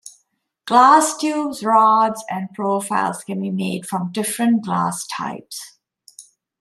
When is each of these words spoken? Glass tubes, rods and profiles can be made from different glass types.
Glass 0.65 1.15
tubes, 1.15 1.61
rods 1.61 2.25
and 2.27 2.51
profiles 2.55 3.23
can 3.23 3.39
be 3.39 3.51
made 3.51 3.85
from 3.87 4.11
different 4.11 4.65
glass 4.65 5.05
types. 5.05 5.77